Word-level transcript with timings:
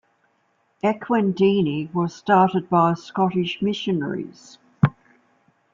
Ekwendeni 0.83 1.93
was 1.93 2.15
started 2.15 2.67
by 2.71 2.95
Scottish 2.95 3.61
missionaries. 3.61 4.57